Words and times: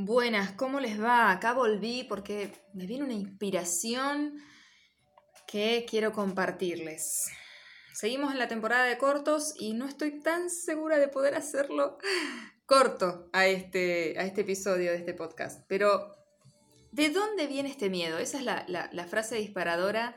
Buenas, 0.00 0.52
¿cómo 0.52 0.78
les 0.78 1.02
va? 1.02 1.32
Acá 1.32 1.54
volví 1.54 2.04
porque 2.04 2.52
me 2.72 2.86
viene 2.86 3.02
una 3.02 3.14
inspiración 3.14 4.38
que 5.44 5.84
quiero 5.90 6.12
compartirles. 6.12 7.24
Seguimos 7.94 8.30
en 8.30 8.38
la 8.38 8.46
temporada 8.46 8.84
de 8.84 8.96
cortos 8.96 9.54
y 9.58 9.74
no 9.74 9.88
estoy 9.88 10.20
tan 10.20 10.50
segura 10.50 10.98
de 10.98 11.08
poder 11.08 11.34
hacerlo 11.34 11.98
corto 12.64 13.28
a 13.32 13.48
este, 13.48 14.16
a 14.20 14.22
este 14.22 14.42
episodio 14.42 14.92
de 14.92 14.98
este 14.98 15.14
podcast. 15.14 15.64
Pero, 15.66 16.14
¿de 16.92 17.10
dónde 17.10 17.48
viene 17.48 17.68
este 17.68 17.90
miedo? 17.90 18.18
Esa 18.18 18.38
es 18.38 18.44
la, 18.44 19.06
frase 19.08 19.34
disparadora 19.34 20.16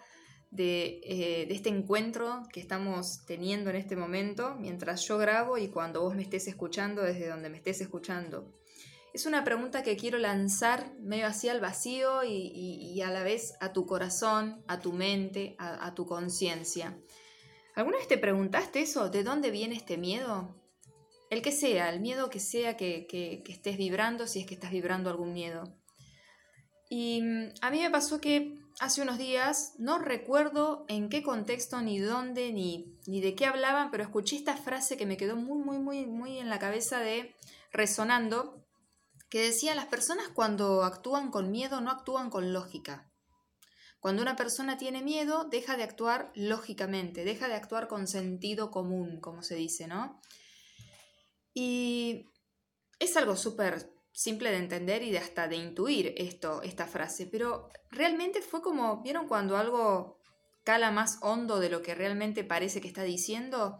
de, 0.51 1.01
eh, 1.05 1.47
de, 1.47 1.55
este 1.55 1.69
encuentro 1.69 2.43
que 2.53 2.59
estamos 2.59 3.25
teniendo 3.25 3.71
en 3.71 3.77
este 3.77 3.95
momento, 3.95 4.53
mientras 4.59 5.07
yo 5.07 5.17
grabo 5.17 5.57
y 5.57 5.69
cuando 5.69 6.01
vos 6.01 6.13
me 6.13 6.21
estés 6.21 6.47
escuchando 6.47 7.01
desde 7.01 7.29
donde 7.29 7.49
me 7.49 7.57
estés 7.57 7.81
escuchando. 7.81 8.60
Es 9.13 9.25
una 9.25 9.43
pregunta 9.43 9.83
que 9.83 9.97
quiero 9.97 10.17
lanzar 10.17 10.93
medio 10.99 11.27
así 11.27 11.49
al 11.49 11.59
vacío 11.59 12.23
y, 12.23 13.01
a 13.01 13.09
la 13.09 13.23
vez 13.23 13.55
a 13.59 13.73
tu 13.73 13.85
corazón, 13.85 14.63
a 14.67 14.79
tu 14.79 14.93
mente, 14.93 15.55
a, 15.59 15.93
tu 15.93 16.05
conciencia. 16.05 16.97
¿Alguna 17.75 17.97
vez 17.97 18.07
te 18.07 18.17
preguntaste 18.17 18.81
eso? 18.81 19.09
¿De 19.09 19.23
dónde 19.23 19.51
viene 19.51 19.75
este 19.75 19.97
miedo? 19.97 20.55
El 21.29 21.41
que 21.41 21.51
sea, 21.51 21.89
el 21.89 21.99
miedo 21.99 22.29
que 22.29 22.39
sea 22.39 22.77
que, 22.77 23.43
estés 23.47 23.77
vibrando, 23.77 24.27
si 24.27 24.39
es 24.39 24.45
que 24.45 24.53
estás 24.53 24.71
vibrando 24.71 25.09
algún 25.09 25.33
miedo. 25.33 25.75
Y 26.89 27.21
mm, 27.21 27.53
a 27.61 27.69
mí 27.69 27.81
me 27.81 27.89
pasó 27.89 28.21
que 28.21 28.57
hace 28.79 29.01
unos 29.01 29.17
días, 29.17 29.73
no 29.77 29.99
recuerdo 29.99 30.85
en 30.87 31.09
qué 31.09 31.21
contexto, 31.21 31.81
ni 31.81 31.99
dónde, 31.99 32.53
ni, 32.53 32.97
ni 33.07 33.19
de 33.19 33.35
qué 33.35 33.45
hablaban, 33.45 33.91
pero 33.91 34.03
escuché 34.03 34.37
esta 34.37 34.55
frase 34.55 34.95
que 34.95 35.05
me 35.05 35.17
quedó 35.17 35.35
muy, 35.35 35.59
muy, 35.63 35.79
muy, 35.79 36.05
muy 36.05 36.37
en 36.37 36.49
la 36.49 36.59
cabeza 36.59 36.99
de 36.99 37.35
resonando, 37.71 38.60
que 39.31 39.41
decía 39.41 39.73
las 39.73 39.85
personas 39.85 40.27
cuando 40.27 40.83
actúan 40.83 41.31
con 41.31 41.51
miedo 41.51 41.79
no 41.79 41.89
actúan 41.89 42.29
con 42.29 42.51
lógica. 42.51 43.09
Cuando 44.01 44.21
una 44.21 44.35
persona 44.35 44.77
tiene 44.77 45.01
miedo, 45.01 45.45
deja 45.45 45.77
de 45.77 45.83
actuar 45.83 46.31
lógicamente, 46.35 47.23
deja 47.23 47.47
de 47.47 47.55
actuar 47.55 47.87
con 47.87 48.07
sentido 48.07 48.71
común, 48.71 49.21
como 49.21 49.41
se 49.41 49.55
dice, 49.55 49.87
¿no? 49.87 50.19
Y 51.53 52.25
es 52.99 53.15
algo 53.15 53.37
súper 53.37 53.93
simple 54.11 54.51
de 54.51 54.57
entender 54.57 55.01
y 55.01 55.11
de 55.11 55.19
hasta 55.19 55.47
de 55.47 55.55
intuir 55.55 56.13
esto, 56.17 56.61
esta 56.61 56.85
frase, 56.85 57.25
pero 57.25 57.69
realmente 57.89 58.41
fue 58.41 58.61
como, 58.61 59.01
¿vieron 59.01 59.29
cuando 59.29 59.55
algo 59.55 60.19
cala 60.65 60.91
más 60.91 61.19
hondo 61.21 61.61
de 61.61 61.69
lo 61.69 61.81
que 61.81 61.95
realmente 61.95 62.43
parece 62.43 62.81
que 62.81 62.89
está 62.89 63.03
diciendo? 63.03 63.77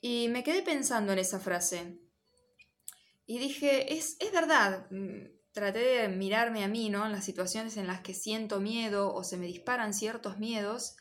Y 0.00 0.28
me 0.30 0.42
quedé 0.42 0.62
pensando 0.62 1.12
en 1.12 1.20
esa 1.20 1.38
frase. 1.38 2.00
Y 3.26 3.38
dije, 3.38 3.94
es, 3.94 4.16
es 4.20 4.32
verdad, 4.32 4.86
mm, 4.90 5.34
traté 5.52 5.78
de 5.78 6.08
mirarme 6.08 6.64
a 6.64 6.68
mí, 6.68 6.90
¿no? 6.90 7.06
En 7.06 7.12
las 7.12 7.24
situaciones 7.24 7.76
en 7.76 7.86
las 7.86 8.00
que 8.00 8.12
siento 8.12 8.60
miedo 8.60 9.14
o 9.14 9.22
se 9.24 9.36
me 9.36 9.46
disparan 9.46 9.94
ciertos 9.94 10.38
miedos. 10.38 10.96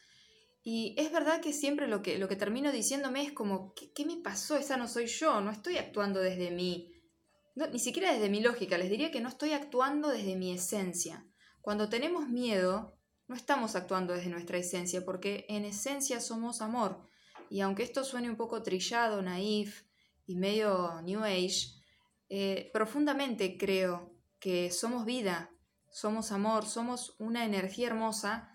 Y 0.63 0.95
es 0.97 1.11
verdad 1.11 1.41
que 1.41 1.51
siempre 1.51 1.87
lo 1.87 2.01
que, 2.01 2.17
lo 2.17 2.29
que 2.29 2.35
termino 2.35 2.71
diciéndome 2.71 3.23
es 3.23 3.33
como, 3.33 3.73
¿qué, 3.73 4.05
me 4.05 4.17
pasó? 4.17 4.55
Esa 4.55 4.77
no 4.77 4.87
soy 4.87 5.07
yo, 5.07 5.41
no 5.41 5.51
estoy 5.51 5.77
actuando 5.77 6.21
desde 6.21 6.51
mí. 6.51 6.93
ni 7.55 7.79
siquiera 7.79 8.13
desde 8.13 8.29
mi 8.29 8.41
lógica, 8.41 8.77
les 8.77 8.89
diría 8.89 9.11
que 9.11 9.21
no 9.21 9.29
estoy 9.29 9.51
actuando 9.51 10.09
desde 10.09 10.35
mi 10.35 10.53
esencia. 10.53 11.25
Cuando 11.61 11.89
tenemos 11.89 12.29
miedo, 12.29 12.97
no 13.27 13.35
estamos 13.35 13.75
actuando 13.75 14.13
desde 14.13 14.29
nuestra 14.29 14.57
esencia, 14.57 15.03
porque 15.03 15.45
en 15.49 15.65
esencia 15.65 16.19
somos 16.21 16.61
amor. 16.61 17.09
Y 17.49 17.61
aunque 17.61 17.83
esto 17.83 18.03
suene 18.03 18.29
un 18.29 18.37
poco 18.37 18.61
trillado, 18.61 19.21
naif 19.21 19.83
y 20.25 20.35
medio 20.35 21.01
New 21.01 21.23
Age, 21.23 21.82
eh, 22.35 22.71
profundamente 22.73 23.59
creo 23.59 24.11
que 24.39 24.71
somos 24.71 25.05
vida, 25.05 25.51
somos 25.91 26.31
amor, 26.31 26.65
somos 26.65 27.15
una 27.19 27.45
energía 27.45 27.85
hermosa, 27.85 28.49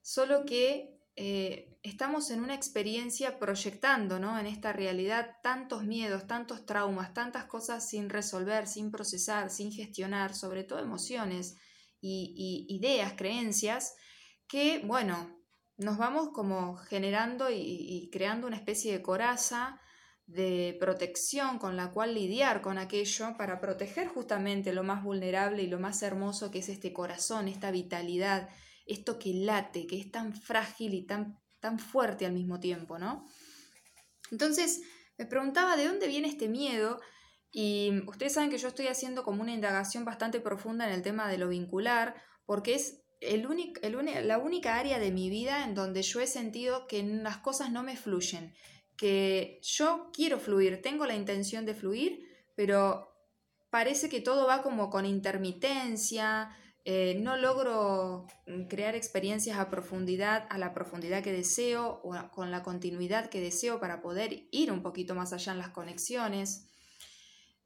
solo 0.00 0.44
que 0.44 1.00
eh, 1.16 1.80
estamos 1.82 2.30
en 2.30 2.44
una 2.44 2.54
experiencia 2.54 3.40
proyectando 3.40 4.20
¿no? 4.20 4.38
en 4.38 4.46
esta 4.46 4.72
realidad 4.72 5.34
tantos 5.42 5.82
miedos, 5.82 6.28
tantos 6.28 6.64
traumas, 6.64 7.12
tantas 7.12 7.46
cosas 7.46 7.88
sin 7.88 8.08
resolver, 8.08 8.68
sin 8.68 8.92
procesar, 8.92 9.50
sin 9.50 9.72
gestionar, 9.72 10.32
sobre 10.32 10.62
todo 10.62 10.78
emociones 10.78 11.56
y, 12.00 12.66
ideas, 12.68 13.14
creencias, 13.16 13.96
que 14.46 14.80
bueno, 14.86 15.42
nos 15.76 15.98
vamos 15.98 16.28
como 16.32 16.76
generando 16.76 17.50
y, 17.50 17.56
y 17.56 18.10
creando 18.10 18.46
una 18.46 18.58
especie 18.58 18.92
de 18.92 19.02
coraza 19.02 19.80
de 20.28 20.76
protección 20.78 21.58
con 21.58 21.76
la 21.76 21.90
cual 21.90 22.14
lidiar 22.14 22.60
con 22.60 22.76
aquello 22.76 23.34
para 23.38 23.60
proteger 23.60 24.08
justamente 24.08 24.74
lo 24.74 24.84
más 24.84 25.02
vulnerable 25.02 25.62
y 25.62 25.68
lo 25.68 25.80
más 25.80 26.02
hermoso 26.02 26.50
que 26.50 26.58
es 26.58 26.68
este 26.68 26.92
corazón, 26.92 27.48
esta 27.48 27.70
vitalidad, 27.70 28.50
esto 28.86 29.18
que 29.18 29.32
late, 29.32 29.86
que 29.86 29.98
es 29.98 30.10
tan 30.10 30.34
frágil 30.34 30.92
y 30.92 31.06
tan, 31.06 31.38
tan 31.60 31.78
fuerte 31.78 32.26
al 32.26 32.32
mismo 32.32 32.60
tiempo, 32.60 32.98
¿no? 32.98 33.26
Entonces, 34.30 34.82
me 35.16 35.24
preguntaba 35.24 35.78
de 35.78 35.86
dónde 35.86 36.08
viene 36.08 36.28
este 36.28 36.46
miedo 36.46 37.00
y 37.50 38.02
ustedes 38.06 38.34
saben 38.34 38.50
que 38.50 38.58
yo 38.58 38.68
estoy 38.68 38.88
haciendo 38.88 39.22
como 39.24 39.40
una 39.40 39.54
indagación 39.54 40.04
bastante 40.04 40.40
profunda 40.40 40.86
en 40.86 40.92
el 40.92 41.00
tema 41.00 41.28
de 41.28 41.38
lo 41.38 41.48
vincular, 41.48 42.14
porque 42.44 42.74
es 42.74 43.00
el 43.22 43.48
el 43.80 44.28
la 44.28 44.38
única 44.38 44.76
área 44.76 44.98
de 44.98 45.10
mi 45.10 45.30
vida 45.30 45.64
en 45.64 45.74
donde 45.74 46.02
yo 46.02 46.20
he 46.20 46.26
sentido 46.26 46.86
que 46.86 47.02
las 47.02 47.38
cosas 47.38 47.72
no 47.72 47.82
me 47.82 47.96
fluyen, 47.96 48.52
que 48.98 49.60
yo 49.62 50.10
quiero 50.12 50.38
fluir, 50.38 50.82
tengo 50.82 51.06
la 51.06 51.14
intención 51.14 51.64
de 51.64 51.74
fluir, 51.74 52.28
pero 52.56 53.14
parece 53.70 54.08
que 54.08 54.20
todo 54.20 54.46
va 54.46 54.60
como 54.60 54.90
con 54.90 55.06
intermitencia, 55.06 56.50
eh, 56.84 57.18
no 57.20 57.36
logro 57.36 58.26
mm, 58.46 58.64
crear 58.64 58.94
experiencias 58.94 59.58
a 59.58 59.70
profundidad, 59.70 60.46
a 60.50 60.58
la 60.58 60.74
profundidad 60.74 61.22
que 61.22 61.32
deseo 61.32 62.00
o 62.02 62.14
con 62.32 62.50
la 62.50 62.62
continuidad 62.62 63.30
que 63.30 63.40
deseo 63.40 63.78
para 63.78 64.02
poder 64.02 64.48
ir 64.50 64.72
un 64.72 64.82
poquito 64.82 65.14
más 65.14 65.32
allá 65.32 65.52
en 65.52 65.58
las 65.58 65.68
conexiones. 65.68 66.68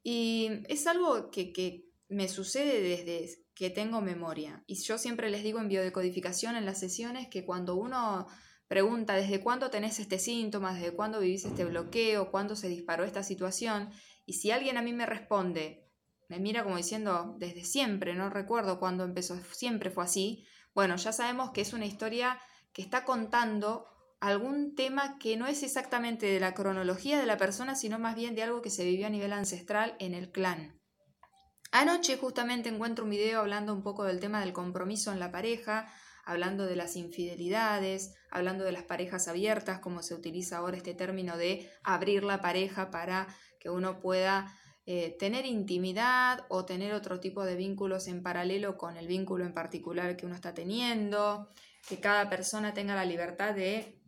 Y 0.02 0.50
es 0.68 0.86
algo 0.86 1.30
que, 1.30 1.52
que 1.52 1.88
me 2.08 2.28
sucede 2.28 2.82
desde 2.82 3.42
que 3.54 3.70
tengo 3.70 4.00
memoria. 4.00 4.64
Y 4.66 4.74
yo 4.74 4.98
siempre 4.98 5.30
les 5.30 5.42
digo 5.42 5.60
en 5.60 5.68
biodecodificación 5.68 6.56
en 6.56 6.66
las 6.66 6.80
sesiones 6.80 7.28
que 7.28 7.44
cuando 7.44 7.76
uno 7.76 8.26
pregunta 8.72 9.12
desde 9.12 9.42
cuándo 9.42 9.68
tenés 9.68 9.98
este 9.98 10.18
síntoma, 10.18 10.72
desde 10.72 10.94
cuándo 10.94 11.20
vivís 11.20 11.44
este 11.44 11.66
bloqueo, 11.66 12.30
cuándo 12.30 12.56
se 12.56 12.70
disparó 12.70 13.04
esta 13.04 13.22
situación, 13.22 13.90
y 14.24 14.32
si 14.32 14.50
alguien 14.50 14.78
a 14.78 14.82
mí 14.82 14.94
me 14.94 15.04
responde, 15.04 15.90
me 16.30 16.38
mira 16.38 16.64
como 16.64 16.78
diciendo 16.78 17.36
desde 17.38 17.64
siempre, 17.64 18.14
no 18.14 18.30
recuerdo 18.30 18.80
cuándo 18.80 19.04
empezó, 19.04 19.36
siempre 19.52 19.90
fue 19.90 20.04
así, 20.04 20.46
bueno, 20.74 20.96
ya 20.96 21.12
sabemos 21.12 21.50
que 21.50 21.60
es 21.60 21.74
una 21.74 21.84
historia 21.84 22.40
que 22.72 22.80
está 22.80 23.04
contando 23.04 23.84
algún 24.22 24.74
tema 24.74 25.18
que 25.18 25.36
no 25.36 25.46
es 25.46 25.62
exactamente 25.62 26.24
de 26.24 26.40
la 26.40 26.54
cronología 26.54 27.20
de 27.20 27.26
la 27.26 27.36
persona, 27.36 27.74
sino 27.74 27.98
más 27.98 28.14
bien 28.14 28.34
de 28.34 28.42
algo 28.42 28.62
que 28.62 28.70
se 28.70 28.86
vivió 28.86 29.06
a 29.06 29.10
nivel 29.10 29.34
ancestral 29.34 29.96
en 29.98 30.14
el 30.14 30.32
clan. 30.32 30.80
Anoche 31.72 32.16
justamente 32.16 32.70
encuentro 32.70 33.04
un 33.04 33.10
video 33.10 33.40
hablando 33.40 33.74
un 33.74 33.82
poco 33.82 34.04
del 34.04 34.18
tema 34.18 34.40
del 34.40 34.54
compromiso 34.54 35.12
en 35.12 35.20
la 35.20 35.30
pareja, 35.30 35.92
hablando 36.24 36.66
de 36.66 36.76
las 36.76 36.96
infidelidades, 36.96 38.14
hablando 38.30 38.64
de 38.64 38.72
las 38.72 38.84
parejas 38.84 39.28
abiertas, 39.28 39.80
como 39.80 40.02
se 40.02 40.14
utiliza 40.14 40.58
ahora 40.58 40.76
este 40.76 40.94
término 40.94 41.36
de 41.36 41.70
abrir 41.82 42.24
la 42.24 42.40
pareja 42.40 42.90
para 42.90 43.26
que 43.58 43.70
uno 43.70 44.00
pueda 44.00 44.52
eh, 44.84 45.16
tener 45.18 45.46
intimidad 45.46 46.44
o 46.48 46.64
tener 46.64 46.92
otro 46.92 47.20
tipo 47.20 47.44
de 47.44 47.54
vínculos 47.54 48.08
en 48.08 48.22
paralelo 48.22 48.76
con 48.76 48.96
el 48.96 49.06
vínculo 49.06 49.44
en 49.44 49.54
particular 49.54 50.16
que 50.16 50.26
uno 50.26 50.34
está 50.34 50.54
teniendo, 50.54 51.48
que 51.88 52.00
cada 52.00 52.28
persona 52.28 52.74
tenga 52.74 52.94
la 52.94 53.04
libertad 53.04 53.54
de 53.54 54.00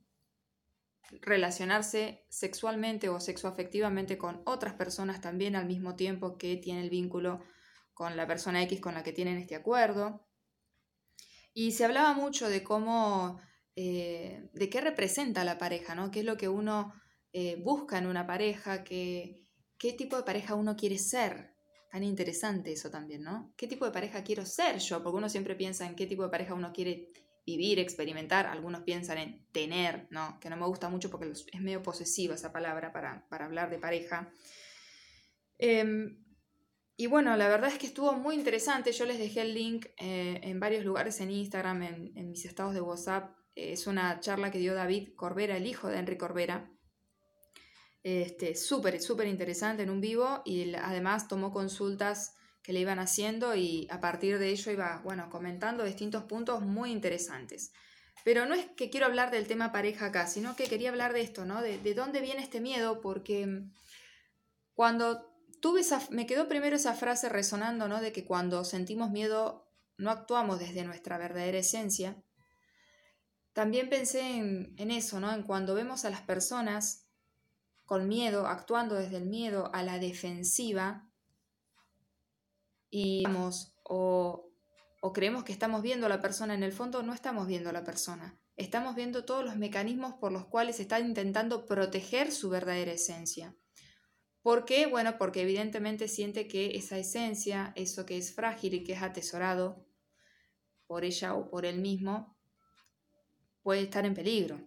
relacionarse 1.21 2.27
sexualmente 2.29 3.09
o 3.09 3.21
sexoafectivamente 3.21 4.19
con 4.19 4.43
otras 4.47 4.75
personas 4.75 5.21
también 5.21 5.55
al 5.55 5.67
mismo 5.67 5.95
tiempo 5.95 6.37
que 6.37 6.57
tiene 6.57 6.81
el 6.81 6.91
vínculo 6.91 7.45
con 7.93 8.17
la 8.17 8.27
persona 8.27 8.63
X 8.65 8.81
con 8.81 8.95
la 8.95 9.05
que 9.05 9.13
tienen 9.13 9.39
este 9.39 9.55
acuerdo. 9.55 10.27
Y 11.55 11.71
se 11.73 11.85
hablaba 11.85 12.13
mucho 12.15 12.49
de 12.49 12.65
cómo, 12.65 13.41
eh, 13.77 14.51
de 14.53 14.69
qué 14.69 14.81
representa 14.81 15.45
la 15.45 15.57
pareja, 15.57 15.95
¿no? 15.95 16.11
¿Qué 16.11 16.21
es 16.21 16.27
lo 16.27 16.37
que 16.37 16.49
uno 16.49 16.93
eh, 17.33 17.57
busca 17.63 17.97
en 17.97 18.09
una 18.09 18.27
pareja? 18.27 18.83
Qué, 18.83 19.41
¿Qué 19.79 19.93
tipo 19.93 20.17
de 20.17 20.25
pareja 20.25 20.57
uno 20.57 20.75
quiere 20.77 20.99
ser? 20.99 21.55
Tan 21.93 22.03
interesante 22.03 22.73
eso 22.73 22.91
también, 22.91 23.23
¿no? 23.23 23.55
¿Qué 23.57 23.69
tipo 23.69 23.85
de 23.85 23.93
pareja 23.93 24.25
quiero 24.25 24.45
ser 24.45 24.79
yo? 24.81 25.01
Porque 25.01 25.17
uno 25.17 25.29
siempre 25.29 25.55
piensa 25.55 25.87
en 25.87 25.95
qué 25.95 26.09
tipo 26.09 26.25
de 26.25 26.29
pareja 26.29 26.55
uno 26.55 26.73
quiere 26.73 27.13
vivir, 27.47 27.79
experimentar. 27.79 28.47
Algunos 28.47 28.83
piensan 28.83 29.19
en 29.19 29.47
tener, 29.53 30.09
¿no? 30.11 30.41
Que 30.41 30.51
no 30.51 30.57
me 30.57 30.67
gusta 30.67 30.89
mucho 30.89 31.09
porque 31.09 31.31
es 31.31 31.61
medio 31.61 31.85
posesiva 31.85 32.35
esa 32.35 32.53
palabra 32.53 32.93
para, 32.93 33.29
para 33.29 33.45
hablar 33.45 33.71
de 33.71 33.79
pareja. 33.79 34.33
Eh, 35.59 36.17
y 36.97 37.07
bueno, 37.09 37.37
la 37.37 37.49
verdad 37.49 37.71
es 37.71 37.79
que 37.79 37.89
estuvo 37.89 38.13
muy 38.13 38.37
interesante. 38.37 38.93
Yo 38.93 39.05
les 39.05 39.19
dejé 39.19 39.43
el 39.43 39.55
link 39.55 39.87
eh, 39.99 40.41
en 40.45 40.61
varios 40.61 40.85
lugares 40.85 41.21
en 41.21 41.31
Instagram, 41.31 41.83
en, 41.83 42.31
mis 42.31 42.45
estados 42.45 42.73
de 42.73 42.81
WhatsApp. 42.81 43.37
Es 43.57 43.89
una 43.89 44.21
charla 44.21 44.53
que 44.53 44.59
dio 44.59 44.75
David 44.75 45.15
Corbera, 45.17 45.57
el 45.57 45.67
hijo 45.67 45.89
de 45.89 45.99
Henry 45.99 46.17
Corbera. 46.17 46.71
Este, 48.05 48.55
súper, 48.55 49.01
súper 49.01 49.27
interesante 49.27 49.83
en 49.83 49.91
un 49.91 50.01
vivo 50.01 50.43
y 50.45 50.75
además 50.75 51.27
tomó 51.27 51.53
consultas 51.53 52.37
que 52.63 52.73
le 52.73 52.81
iban 52.81 52.99
haciendo 52.99 53.57
y 53.57 53.89
a 53.91 54.01
partir 54.01 54.39
de 54.39 54.51
ello 54.51 54.71
iba, 54.71 55.01
bueno, 55.03 55.31
comentando 55.31 55.85
distintos 55.85 56.25
puntos 56.25 56.63
muy 56.63 56.93
interesantes. 56.93 57.73
Pero 58.25 58.47
no 58.47 58.55
es 58.55 58.67
que 58.77 58.89
quiero 58.89 59.07
hablar 59.07 59.31
del 59.31 59.49
tema 59.49 59.73
pareja 59.73 60.07
acá, 60.07 60.27
sino 60.29 60.55
que 60.55 60.65
quería 60.65 60.91
hablar 60.91 61.13
de 61.13 61.23
esto, 61.23 61.45
¿no? 61.45 61.61
De, 61.61 61.79
de 61.79 61.95
dónde 61.95 62.21
viene 62.21 62.43
este 62.43 62.61
miedo, 62.61 63.01
porque 63.01 63.65
cuando 64.75 65.34
tuve 65.65 65.81
me 66.11 66.27
quedó 66.27 66.47
primero 66.47 66.77
esa 66.77 66.93
frase 66.93 67.31
resonando, 67.31 67.89
¿no? 67.89 68.03
De 68.03 68.13
que 68.13 68.27
cuando 68.27 68.67
sentimos 68.67 69.11
miedo 69.11 69.67
no 69.97 70.11
actuamos 70.11 70.59
desde 70.59 70.85
nuestra 70.85 71.17
verdadera 71.17 71.57
esencia. 71.57 72.23
También 73.55 73.89
pensé 73.89 74.37
en, 74.37 74.75
en 74.77 74.91
eso, 74.91 75.21
¿no? 75.21 75.33
En 75.33 75.43
cuando 75.43 75.75
vemos 75.75 76.05
a 76.05 76.11
las 76.11 76.21
personas 76.21 77.07
con 77.87 78.09
miedo, 78.09 78.47
actuando 78.47 78.95
desde 78.95 79.17
el 79.17 79.25
miedo 79.25 79.71
a 79.73 79.83
la 79.83 79.99
defensiva, 79.99 81.09
y 82.91 83.25
o, 83.85 84.51
o 85.01 85.13
creemos 85.15 85.45
que 85.45 85.53
estamos 85.53 85.81
viendo 85.81 86.05
a 86.05 86.11
la 86.11 86.21
persona, 86.21 86.53
en 86.53 86.63
el 86.63 86.75
fondo 86.75 87.03
no 87.03 87.15
estamos 87.15 87.47
viendo 87.47 87.71
a 87.71 87.73
la 87.73 87.85
persona. 87.85 88.39
Estamos 88.57 88.97
viendo 88.97 89.25
todos 89.25 89.43
los 89.43 89.57
mecanismos 89.57 90.13
por 90.21 90.31
los 90.31 90.45
cuales 90.45 90.79
está 90.79 91.01
intentando 91.01 91.65
proteger 91.65 92.33
su 92.33 92.51
verdadera 92.51 92.93
esencia. 92.93 93.57
¿Por 94.45 94.67
qué? 94.67 94.85
Bueno, 94.85 95.17
porque 95.17 95.41
evidentemente 95.41 96.07
siente 96.07 96.47
que 96.47 96.77
esa 96.77 96.99
esencia, 96.99 97.73
eso 97.77 98.05
que 98.05 98.19
es 98.19 98.35
frágil 98.35 98.75
y 98.75 98.85
que 98.85 98.93
es 98.93 99.01
atesorado 99.01 99.87
por 100.87 101.03
ella 101.03 101.33
o 101.33 101.49
por 101.49 101.65
él 101.65 101.79
mismo, 101.81 102.37
puede 103.63 103.81
estar 103.81 104.05
en 104.05 104.13
peligro. 104.13 104.61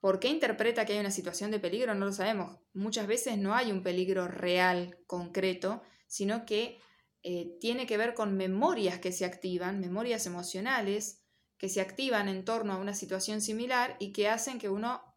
¿Por 0.00 0.18
qué 0.18 0.28
interpreta 0.28 0.86
que 0.86 0.94
hay 0.94 1.00
una 1.00 1.10
situación 1.10 1.50
de 1.50 1.60
peligro? 1.60 1.94
No 1.94 2.06
lo 2.06 2.12
sabemos. 2.12 2.58
Muchas 2.72 3.06
veces 3.06 3.36
no 3.36 3.54
hay 3.54 3.70
un 3.70 3.82
peligro 3.82 4.28
real, 4.28 4.96
concreto, 5.06 5.82
sino 6.06 6.46
que 6.46 6.80
eh, 7.22 7.58
tiene 7.60 7.86
que 7.86 7.98
ver 7.98 8.14
con 8.14 8.34
memorias 8.34 8.98
que 8.98 9.12
se 9.12 9.26
activan, 9.26 9.78
memorias 9.78 10.24
emocionales 10.24 11.22
que 11.58 11.68
se 11.68 11.82
activan 11.82 12.28
en 12.28 12.46
torno 12.46 12.72
a 12.72 12.78
una 12.78 12.94
situación 12.94 13.42
similar 13.42 13.96
y 13.98 14.12
que 14.12 14.28
hacen 14.28 14.58
que 14.58 14.70
uno 14.70 15.07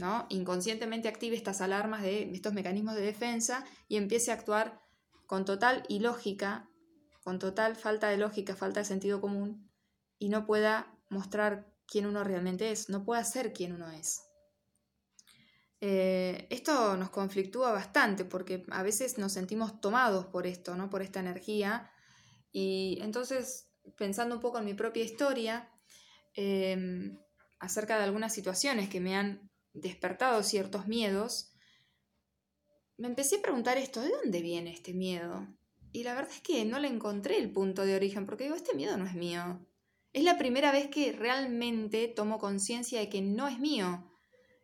¿no? 0.00 0.26
inconscientemente 0.30 1.08
active 1.08 1.36
estas 1.36 1.60
alarmas 1.60 2.02
de 2.02 2.32
estos 2.32 2.52
mecanismos 2.52 2.94
de 2.94 3.02
defensa 3.02 3.64
y 3.88 3.96
empiece 3.96 4.30
a 4.30 4.34
actuar 4.34 4.80
con 5.26 5.44
total 5.44 5.84
ilógica, 5.88 6.68
con 7.22 7.38
total 7.38 7.76
falta 7.76 8.08
de 8.08 8.16
lógica, 8.16 8.56
falta 8.56 8.80
de 8.80 8.86
sentido 8.86 9.20
común 9.20 9.70
y 10.18 10.28
no 10.28 10.46
pueda 10.46 10.98
mostrar 11.08 11.72
quién 11.86 12.06
uno 12.06 12.24
realmente 12.24 12.70
es, 12.72 12.88
no 12.88 13.04
pueda 13.04 13.22
ser 13.24 13.52
quién 13.52 13.72
uno 13.72 13.90
es. 13.90 14.22
Eh, 15.82 16.46
esto 16.50 16.96
nos 16.96 17.10
conflictúa 17.10 17.72
bastante 17.72 18.24
porque 18.24 18.64
a 18.70 18.82
veces 18.82 19.16
nos 19.18 19.32
sentimos 19.32 19.80
tomados 19.80 20.26
por 20.26 20.46
esto, 20.46 20.76
¿no? 20.76 20.90
por 20.90 21.02
esta 21.02 21.20
energía. 21.20 21.90
Y 22.52 22.98
entonces, 23.00 23.70
pensando 23.96 24.34
un 24.34 24.40
poco 24.40 24.58
en 24.58 24.66
mi 24.66 24.74
propia 24.74 25.04
historia, 25.04 25.70
em, 26.34 27.18
acerca 27.58 27.96
de 27.96 28.04
algunas 28.04 28.34
situaciones 28.34 28.88
que 28.88 29.00
me 29.00 29.16
han 29.16 29.49
despertado 29.72 30.42
ciertos 30.42 30.86
miedos, 30.86 31.52
me 32.96 33.08
empecé 33.08 33.36
a 33.36 33.42
preguntar 33.42 33.78
esto, 33.78 34.00
¿de 34.02 34.10
dónde 34.10 34.42
viene 34.42 34.72
este 34.72 34.92
miedo? 34.92 35.46
Y 35.92 36.04
la 36.04 36.14
verdad 36.14 36.32
es 36.34 36.42
que 36.42 36.64
no 36.64 36.78
le 36.78 36.88
encontré 36.88 37.38
el 37.38 37.50
punto 37.50 37.84
de 37.84 37.96
origen, 37.96 38.26
porque 38.26 38.44
digo, 38.44 38.56
este 38.56 38.76
miedo 38.76 38.96
no 38.96 39.06
es 39.06 39.14
mío. 39.14 39.66
Es 40.12 40.24
la 40.24 40.38
primera 40.38 40.70
vez 40.70 40.88
que 40.88 41.12
realmente 41.12 42.08
tomo 42.08 42.38
conciencia 42.38 43.00
de 43.00 43.08
que 43.08 43.22
no 43.22 43.48
es 43.48 43.58
mío 43.58 44.06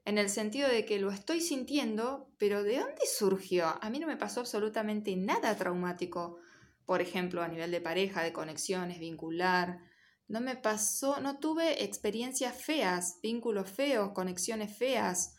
en 0.06 0.18
el 0.18 0.28
sentido 0.28 0.68
de 0.68 0.84
que 0.84 1.00
lo 1.00 1.10
estoy 1.10 1.40
sintiendo, 1.40 2.30
pero 2.38 2.62
¿de 2.62 2.78
dónde 2.78 3.02
surgió? 3.12 3.74
A 3.80 3.90
mí 3.90 3.98
no 3.98 4.06
me 4.06 4.16
pasó 4.16 4.40
absolutamente 4.40 5.16
nada 5.16 5.56
traumático, 5.56 6.38
por 6.84 7.00
ejemplo, 7.00 7.42
a 7.42 7.48
nivel 7.48 7.72
de 7.72 7.80
pareja, 7.80 8.22
de 8.22 8.32
conexiones, 8.32 9.00
vincular. 9.00 9.80
No 10.28 10.40
me 10.40 10.56
pasó, 10.56 11.20
no 11.20 11.38
tuve 11.38 11.84
experiencias 11.84 12.61
feas, 12.61 13.19
vínculos 13.23 13.70
feos, 13.70 14.12
conexiones 14.12 14.76
feas. 14.76 15.37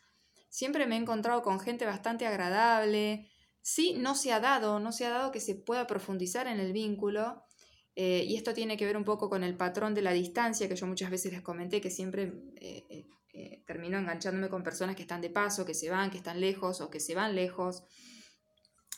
Siempre 0.49 0.87
me 0.87 0.95
he 0.95 0.99
encontrado 0.99 1.41
con 1.41 1.59
gente 1.59 1.85
bastante 1.85 2.25
agradable. 2.25 3.29
Sí, 3.61 3.95
no 3.97 4.15
se 4.15 4.31
ha 4.31 4.39
dado, 4.39 4.79
no 4.79 4.93
se 4.93 5.05
ha 5.05 5.09
dado 5.09 5.31
que 5.31 5.41
se 5.41 5.55
pueda 5.55 5.87
profundizar 5.87 6.47
en 6.47 6.59
el 6.59 6.71
vínculo. 6.71 7.43
Eh, 7.95 8.23
y 8.27 8.35
esto 8.35 8.53
tiene 8.53 8.77
que 8.77 8.85
ver 8.85 8.95
un 8.95 9.03
poco 9.03 9.27
con 9.27 9.43
el 9.43 9.57
patrón 9.57 9.93
de 9.95 10.03
la 10.03 10.13
distancia 10.13 10.69
que 10.69 10.75
yo 10.75 10.85
muchas 10.85 11.09
veces 11.09 11.33
les 11.33 11.41
comenté, 11.41 11.81
que 11.81 11.89
siempre 11.89 12.31
eh, 12.61 13.07
eh, 13.33 13.63
termino 13.65 13.97
enganchándome 13.97 14.49
con 14.49 14.63
personas 14.63 14.95
que 14.95 15.01
están 15.01 15.19
de 15.19 15.31
paso, 15.31 15.65
que 15.65 15.73
se 15.73 15.89
van, 15.89 16.11
que 16.11 16.17
están 16.17 16.39
lejos 16.39 16.79
o 16.79 16.89
que 16.91 16.99
se 16.99 17.15
van 17.15 17.35
lejos. 17.35 17.83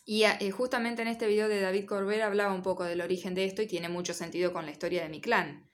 Y 0.06 0.24
justamente 0.52 1.02
en 1.04 1.08
este 1.08 1.28
video 1.28 1.48
de 1.48 1.62
David 1.62 1.86
Corbera 1.86 2.26
hablaba 2.26 2.54
un 2.54 2.64
poco 2.64 2.84
del 2.84 3.02
origen 3.02 3.36
de 3.36 3.46
esto 3.46 3.62
y 3.62 3.68
tiene 3.68 3.90
mucho 3.90 4.14
sentido 4.14 4.52
con 4.52 4.66
la 4.66 4.72
historia 4.72 5.04
de 5.04 5.10
mi 5.10 5.22
clan. 5.22 5.69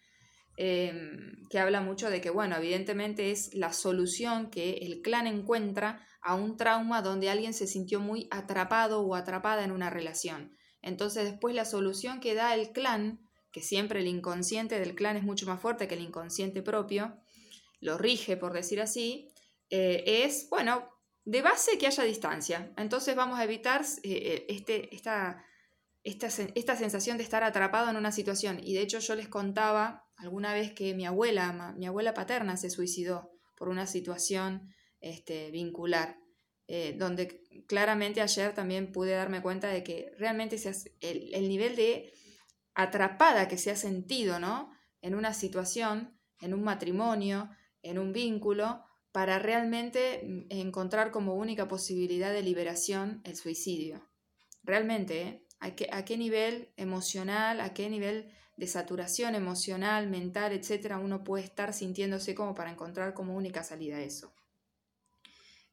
Em, 0.58 1.48
que 1.50 1.60
habla 1.60 1.82
mucho 1.82 2.10
de 2.10 2.22
que, 2.22 2.30
bueno, 2.30 2.56
evidentemente 2.56 3.32
es 3.32 3.54
la 3.54 3.74
solución 3.74 4.50
que 4.50 4.74
el 4.82 5.02
clan 5.02 5.28
encuentra 5.28 6.06
a 6.22 6.36
un 6.36 6.56
trauma 6.56 7.02
donde 7.02 7.30
alguien 7.30 7.54
se 7.54 7.68
sintió 7.68 8.00
muy 8.00 8.28
atrapado 8.32 9.02
o 9.02 9.16
atrapada 9.16 9.64
en 9.64 9.72
una 9.72 9.90
relación. 9.90 10.56
Entonces 10.82 11.26
después 11.26 11.54
la 11.56 11.66
solución 11.66 12.20
que 12.20 12.36
da 12.36 12.54
el 12.56 12.72
clan, 12.72 13.20
que 13.52 13.62
siempre 13.62 14.00
el 14.00 14.08
inconsciente 14.08 14.80
del 14.80 14.96
clan 14.96 15.18
es 15.18 15.24
mucho 15.24 15.46
más 15.46 15.60
fuerte 15.60 15.88
que 15.88 15.96
el 15.96 16.02
inconsciente 16.02 16.62
propio, 16.62 17.18
lo 17.82 17.98
rige, 17.98 18.38
por 18.38 18.54
decir 18.54 18.82
así, 18.82 19.30
eh, 19.70 20.04
es, 20.24 20.48
bueno, 20.50 20.90
de 21.26 21.42
base 21.42 21.78
que 21.78 21.88
haya 21.88 22.04
distancia. 22.04 22.72
Entonces 22.78 23.16
vamos 23.16 23.40
a 23.40 23.44
evitar 23.44 23.82
eh, 23.82 24.00
eh, 24.04 24.46
este, 24.48 24.96
esta, 24.96 25.44
esta, 26.04 26.28
esta, 26.28 26.76
sensación 26.76 27.18
de 27.18 27.24
estar 27.24 27.44
atrapado 27.44 27.90
en 27.90 27.98
una 27.98 28.12
situación. 28.12 28.60
Y 28.64 28.74
de 28.74 28.82
hecho 28.82 29.00
yo 29.00 29.16
les 29.16 29.28
contaba 29.28 30.05
alguna 30.18 30.54
vez 30.54 30.74
que 30.74 30.94
mi 30.94 31.06
abuela, 31.06 31.74
mi 31.78 31.86
abuela 31.86 32.14
paterna 32.14 32.58
se 32.58 32.70
suicidó 32.70 33.32
por 33.56 33.70
una 33.70 33.88
situación 33.88 34.74
este, 35.00 35.52
vincular. 35.52 36.18
donde 36.98 37.44
claramente 37.68 38.22
ayer 38.22 38.54
también 38.54 38.92
pude 38.92 39.12
darme 39.12 39.42
cuenta 39.42 39.68
de 39.68 39.84
que 39.84 40.12
realmente 40.18 40.58
se 40.58 40.72
el, 41.00 41.34
el 41.34 41.48
nivel 41.48 41.76
de 41.76 42.12
atrapada 42.74 43.48
que 43.48 43.58
se 43.58 43.72
ha 43.72 43.76
sentido, 43.76 44.40
¿no? 44.40 44.72
En 45.02 45.16
una 45.16 45.34
situación, 45.34 46.18
en 46.42 46.54
un 46.54 46.64
matrimonio, 46.64 47.50
en 47.82 48.00
un 48.00 48.12
vínculo 48.12 48.84
para 49.12 49.40
realmente 49.40 50.24
mm, 50.26 50.46
encontrar 50.50 51.12
como 51.12 51.36
única 51.36 51.68
posibilidad 51.68 52.34
de 52.34 52.44
liberación 52.44 53.22
el 53.24 53.36
suicidio. 53.38 54.06
Realmente, 54.64 55.22
¿eh? 55.22 55.46
¿A, 55.66 55.76
qué, 55.76 55.90
¿A 55.92 56.06
qué 56.06 56.18
nivel 56.18 56.70
emocional, 56.78 57.60
a 57.60 57.74
qué 57.74 57.90
nivel 57.90 58.32
de 58.56 58.68
saturación 58.68 59.36
emocional, 59.36 60.08
mental, 60.08 60.54
etcétera, 60.54 61.00
uno 61.00 61.24
puede 61.24 61.44
estar 61.44 61.74
sintiéndose 61.74 62.36
como 62.36 62.54
para 62.54 62.72
encontrar 62.72 63.14
como 63.14 63.36
única 63.36 63.64
salida 63.64 63.98
a 63.98 64.02
eso? 64.02 64.32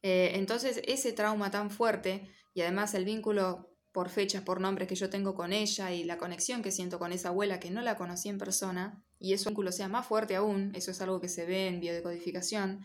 Eh, 0.01 0.31
entonces, 0.33 0.81
ese 0.85 1.13
trauma 1.13 1.51
tan 1.51 1.69
fuerte 1.69 2.27
y 2.53 2.61
además 2.61 2.93
el 2.93 3.05
vínculo 3.05 3.69
por 3.93 4.09
fechas, 4.09 4.41
por 4.41 4.59
nombres 4.59 4.87
que 4.87 4.95
yo 4.95 5.09
tengo 5.09 5.35
con 5.35 5.53
ella 5.53 5.91
y 5.91 6.03
la 6.03 6.17
conexión 6.17 6.63
que 6.63 6.71
siento 6.71 6.97
con 6.97 7.13
esa 7.13 7.29
abuela 7.29 7.59
que 7.59 7.69
no 7.69 7.81
la 7.81 7.95
conocí 7.95 8.27
en 8.27 8.39
persona, 8.39 9.03
y 9.19 9.33
ese 9.33 9.49
vínculo 9.49 9.71
sea 9.71 9.87
más 9.87 10.07
fuerte 10.07 10.35
aún, 10.35 10.71
eso 10.73 10.91
es 10.91 10.99
algo 11.01 11.21
que 11.21 11.29
se 11.29 11.45
ve 11.45 11.67
en 11.67 11.79
biodecodificación, 11.79 12.83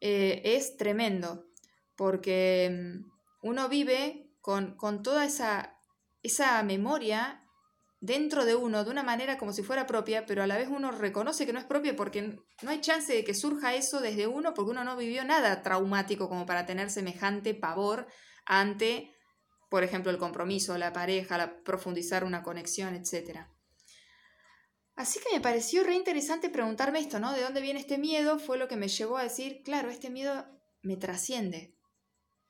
eh, 0.00 0.40
es 0.44 0.78
tremendo, 0.78 1.44
porque 1.94 2.70
mm, 2.72 3.46
uno 3.46 3.68
vive 3.68 4.30
con, 4.40 4.76
con 4.76 5.02
toda 5.02 5.26
esa, 5.26 5.73
esa 6.24 6.60
memoria 6.64 7.40
dentro 8.00 8.44
de 8.44 8.56
uno 8.56 8.82
de 8.84 8.90
una 8.90 9.04
manera 9.04 9.38
como 9.38 9.52
si 9.52 9.62
fuera 9.62 9.86
propia, 9.86 10.26
pero 10.26 10.42
a 10.42 10.48
la 10.48 10.58
vez 10.58 10.68
uno 10.68 10.90
reconoce 10.90 11.46
que 11.46 11.52
no 11.52 11.60
es 11.60 11.64
propia 11.64 11.94
porque 11.94 12.36
no 12.62 12.70
hay 12.70 12.80
chance 12.80 13.12
de 13.14 13.24
que 13.24 13.34
surja 13.34 13.74
eso 13.74 14.00
desde 14.00 14.26
uno 14.26 14.52
porque 14.52 14.72
uno 14.72 14.82
no 14.82 14.96
vivió 14.96 15.24
nada 15.24 15.62
traumático 15.62 16.28
como 16.28 16.44
para 16.44 16.66
tener 16.66 16.90
semejante 16.90 17.54
pavor 17.54 18.08
ante 18.44 19.14
por 19.74 19.82
ejemplo, 19.82 20.12
el 20.12 20.18
compromiso, 20.18 20.78
la 20.78 20.92
pareja, 20.92 21.36
la 21.36 21.62
profundizar 21.64 22.22
una 22.22 22.44
conexión, 22.44 22.94
etc. 22.94 23.40
Así 24.94 25.18
que 25.18 25.34
me 25.34 25.40
pareció 25.40 25.82
re 25.82 25.96
interesante 25.96 26.48
preguntarme 26.48 27.00
esto, 27.00 27.18
¿no? 27.18 27.32
¿De 27.32 27.42
dónde 27.42 27.60
viene 27.60 27.80
este 27.80 27.98
miedo? 27.98 28.38
Fue 28.38 28.56
lo 28.56 28.68
que 28.68 28.76
me 28.76 28.86
llevó 28.86 29.16
a 29.16 29.24
decir, 29.24 29.62
claro, 29.64 29.90
este 29.90 30.10
miedo 30.10 30.46
me 30.82 30.96
trasciende. 30.96 31.73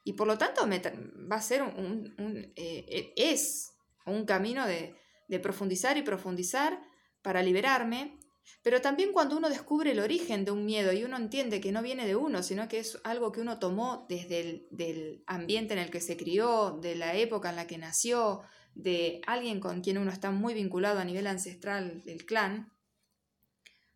Y 0.04 0.12
por 0.12 0.26
lo 0.26 0.38
tanto 0.38 0.68
va 0.68 1.36
a 1.36 1.42
ser 1.42 1.62
un, 1.62 2.14
eh, 2.56 3.12
es 3.16 3.72
un 4.06 4.26
camino 4.26 4.66
de, 4.66 4.94
de 5.28 5.40
profundizar 5.40 5.96
y 5.96 6.02
profundizar 6.02 6.78
para 7.22 7.42
liberarme 7.42 8.18
pero 8.62 8.80
también 8.80 9.12
cuando 9.12 9.36
uno 9.36 9.48
descubre 9.48 9.92
el 9.92 10.00
origen 10.00 10.44
de 10.44 10.50
un 10.50 10.64
miedo 10.64 10.92
y 10.92 11.04
uno 11.04 11.16
entiende 11.16 11.60
que 11.60 11.72
no 11.72 11.82
viene 11.82 12.06
de 12.06 12.16
uno, 12.16 12.42
sino 12.42 12.68
que 12.68 12.78
es 12.78 12.98
algo 13.04 13.32
que 13.32 13.40
uno 13.40 13.58
tomó 13.58 14.06
desde 14.08 14.40
el 14.40 14.68
del 14.70 15.22
ambiente 15.26 15.74
en 15.74 15.80
el 15.80 15.90
que 15.90 16.00
se 16.00 16.16
crió, 16.16 16.78
de 16.80 16.94
la 16.94 17.14
época 17.14 17.50
en 17.50 17.56
la 17.56 17.66
que 17.66 17.78
nació, 17.78 18.42
de 18.74 19.20
alguien 19.26 19.60
con 19.60 19.80
quien 19.80 19.98
uno 19.98 20.10
está 20.10 20.30
muy 20.30 20.54
vinculado 20.54 20.98
a 20.98 21.04
nivel 21.04 21.26
ancestral 21.26 22.02
del 22.02 22.24
clan, 22.26 22.72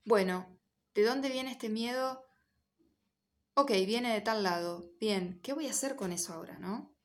bueno, 0.04 0.58
¿de 0.94 1.02
dónde 1.02 1.28
viene 1.28 1.50
este 1.50 1.68
miedo? 1.68 2.24
Ok, 3.60 3.72
viene 3.72 4.14
de 4.14 4.20
tal 4.20 4.44
lado. 4.44 4.92
Bien, 5.00 5.40
¿qué 5.42 5.52
voy 5.52 5.66
a 5.66 5.70
hacer 5.70 5.96
con 5.96 6.12
eso 6.12 6.32
ahora, 6.32 6.60
no? 6.60 6.96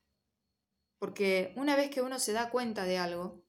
Porque 1.00 1.52
una 1.56 1.74
vez 1.74 1.90
que 1.90 2.00
uno 2.00 2.20
se 2.20 2.32
da 2.32 2.48
cuenta 2.50 2.84
de 2.84 2.96
algo, 2.96 3.44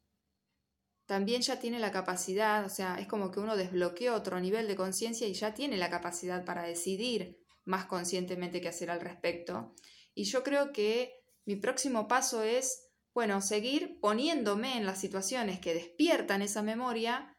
también 1.06 1.44
ya 1.44 1.60
tiene 1.60 1.78
la 1.78 1.92
capacidad, 1.92 2.66
o 2.66 2.70
sea, 2.70 2.96
es 3.00 3.06
como 3.06 3.30
que 3.30 3.40
uno 3.40 3.56
desbloquea 3.56 4.16
otro 4.16 4.40
nivel 4.40 4.68
de 4.68 4.76
conciencia 4.76 5.28
y 5.28 5.36
ya 5.36 5.54
tiene 5.54 5.78
la 5.78 5.92
capacidad 5.92 6.44
para 6.46 6.64
decidir 6.64 7.38
más 7.64 7.86
conscientemente 7.86 8.60
qué 8.60 8.70
hacer 8.70 8.90
al 8.90 9.02
respecto. 9.02 9.76
Y 10.16 10.24
yo 10.24 10.42
creo 10.42 10.72
que 10.72 11.14
mi 11.46 11.58
próximo 11.58 12.08
paso 12.08 12.42
es, 12.42 12.90
bueno, 13.14 13.40
seguir 13.40 14.00
poniéndome 14.00 14.78
en 14.78 14.88
las 14.88 15.00
situaciones 15.00 15.60
que 15.60 15.76
despiertan 15.76 16.42
esa 16.42 16.64
memoria, 16.64 17.38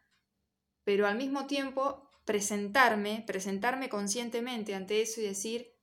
pero 0.85 1.07
al 1.07 1.17
mismo 1.17 1.45
tiempo 1.45 2.06
presentarme, 2.27 3.23
presentarme 3.25 3.87
conscientemente 3.87 4.75
ante 4.75 5.01
eso 5.01 5.21
y 5.21 5.23
decir, 5.23 5.73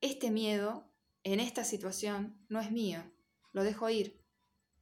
este 0.00 0.30
miedo 0.30 0.88
en 1.24 1.40
esta 1.40 1.64
situación 1.64 2.40
no 2.48 2.60
es 2.60 2.70
mío, 2.70 3.02
lo 3.52 3.64
dejo 3.64 3.90
ir. 3.90 4.24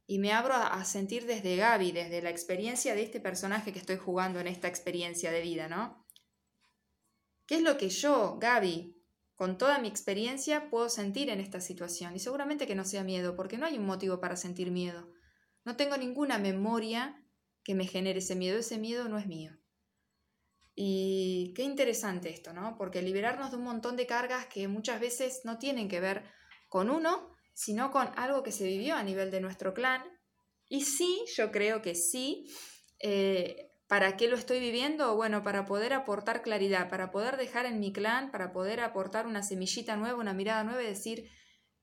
Y 0.05 0.19
me 0.19 0.33
abro 0.33 0.53
a, 0.53 0.85
sentir 0.85 1.25
desde 1.25 1.55
Gaby, 1.55 1.91
desde 1.93 2.21
la 2.21 2.29
experiencia 2.29 2.93
de 2.93 3.01
este 3.01 3.19
personaje 3.19 3.73
que 3.73 3.79
estoy 3.79 3.97
jugando 3.97 4.39
en 4.39 4.45
esta 4.45 4.67
experiencia 4.67 5.31
de 5.31 5.41
vida, 5.41 5.67
¿no? 5.67 6.05
¿Qué 7.47 7.55
es 7.55 7.63
lo 7.63 7.77
que 7.77 7.89
yo, 7.89 8.37
Gaby, 8.39 9.01
con 9.35 9.57
toda 9.57 9.79
mi 9.79 9.87
experiencia, 9.87 10.69
puedo 10.69 10.89
sentir 10.89 11.31
en 11.31 11.39
esta 11.39 11.59
situación? 11.59 12.15
Y 12.15 12.19
seguramente 12.19 12.67
que 12.67 12.75
no 12.75 12.85
sea 12.85 13.03
miedo, 13.03 13.35
porque 13.35 13.57
no 13.57 13.65
hay 13.65 13.79
un 13.79 13.85
motivo 13.87 14.19
para 14.19 14.35
sentir 14.35 14.69
miedo. 14.69 15.11
No 15.65 15.75
tengo 15.75 15.97
ninguna 15.97 16.37
memoria 16.37 17.19
que 17.63 17.73
me 17.73 17.87
genere 17.87 18.19
ese 18.19 18.35
miedo. 18.35 18.59
Ese 18.59 18.77
miedo 18.77 19.09
no 19.09 19.17
es 19.17 19.25
mío. 19.25 19.57
Y 20.79 21.53
qué 21.55 21.63
interesante 21.63 22.29
esto, 22.29 22.53
¿no? 22.53 22.75
Porque 22.77 23.01
liberarnos 23.01 23.49
de 23.49 23.57
un 23.57 23.63
montón 23.63 23.97
de 23.97 24.05
cargas 24.05 24.45
que 24.45 24.67
muchas 24.67 24.99
veces 25.01 25.41
no 25.43 25.57
tienen 25.57 25.89
que 25.89 25.99
ver 25.99 26.23
con 26.69 26.91
uno, 26.91 27.35
sino 27.55 27.89
con 27.89 28.07
algo 28.15 28.43
que 28.43 28.51
se 28.51 28.65
vivió 28.65 28.93
a 28.95 29.01
nivel 29.01 29.31
de 29.31 29.41
nuestro 29.41 29.73
clan. 29.73 30.03
Y 30.69 30.81
sí, 30.81 31.25
yo 31.35 31.51
creo 31.51 31.81
que 31.81 31.95
sí. 31.95 32.45
Eh, 32.99 33.71
¿Para 33.87 34.17
qué 34.17 34.27
lo 34.27 34.35
estoy 34.35 34.59
viviendo? 34.59 35.15
Bueno, 35.15 35.41
para 35.41 35.65
poder 35.65 35.93
aportar 35.93 36.43
claridad, 36.43 36.91
para 36.91 37.09
poder 37.09 37.37
dejar 37.37 37.65
en 37.65 37.79
mi 37.79 37.91
clan, 37.91 38.29
para 38.29 38.53
poder 38.53 38.81
aportar 38.81 39.25
una 39.25 39.41
semillita 39.41 39.95
nueva, 39.95 40.19
una 40.19 40.35
mirada 40.35 40.63
nueva 40.63 40.83
y 40.83 40.85
decir, 40.85 41.27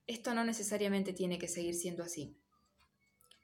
esto 0.06 0.34
no 0.34 0.44
necesariamente 0.44 1.12
tiene 1.12 1.40
que 1.40 1.48
seguir 1.48 1.74
siendo 1.74 2.04
así. 2.04 2.38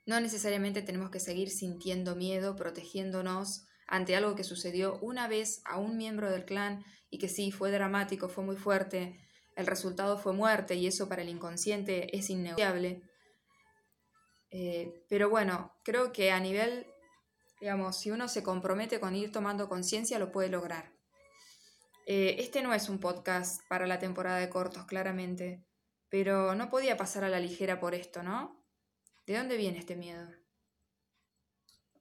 No 0.07 0.21
necesariamente 0.21 0.83
tenemos 0.83 1.11
que 1.11 1.19
seguir 1.19 1.50
sintiendo 1.50 2.14
miedo, 2.14 2.54
protegiéndonos, 2.54 3.66
ante 3.90 4.14
algo 4.14 4.37
que 4.37 4.44
sucedió 4.44 4.99
una 5.02 5.26
vez 5.28 5.62
a 5.64 5.78
un 5.78 5.97
miembro 5.97 6.30
del 6.30 6.44
clan 6.44 6.85
y 7.11 7.18
que 7.18 7.28
sí, 7.28 7.50
fue 7.50 7.73
dramático, 7.73 8.28
fue 8.28 8.44
muy 8.44 8.56
fuerte, 8.56 9.20
el 9.56 9.66
resultado 9.66 10.16
fue 10.16 10.32
muerte 10.32 10.76
y 10.76 10.87
eso 10.87 11.09
para 11.09 11.23
el 11.23 11.28
inconsciente 11.28 12.16
es 12.16 12.30
innegociable. 12.30 13.02
Eh, 14.52 15.04
pero 15.09 15.28
bueno, 15.28 15.73
creo 15.85 16.12
que 16.12 16.30
a 16.30 16.38
nivel, 16.38 16.87
digamos, 17.61 17.99
si 17.99 18.12
uno 18.12 18.28
se 18.28 18.44
compromete 18.44 19.00
con 19.00 19.16
ir 19.16 19.32
tomando 19.32 19.68
conciencia, 19.68 20.20
lo 20.20 20.30
puede 20.30 20.49
lograr. 20.49 20.92
Eh, 22.06 22.37
este 22.38 22.62
no 22.62 22.73
es 22.73 22.88
un 22.88 23.00
podcast 23.00 23.61
para 23.68 23.88
la 23.88 23.99
temporada 23.99 24.38
de 24.38 24.49
cortos, 24.49 24.87
claramente, 24.87 25.64
pero 26.09 26.54
no 26.54 26.70
podía 26.70 26.97
pasar 26.97 27.25
a 27.25 27.28
la 27.28 27.40
ligera 27.40 27.80
por 27.80 27.94
esto, 27.97 28.23
¿no? 28.23 28.64
¿De 29.26 29.37
dónde 29.37 29.56
viene 29.56 29.80
este 29.80 29.97
miedo? 29.97 30.39